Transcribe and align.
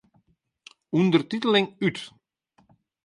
Undertiteling 0.99 1.67
út. 1.87 1.97